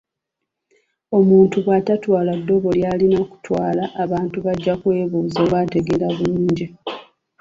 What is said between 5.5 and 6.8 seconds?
ng’ategeera bulungi.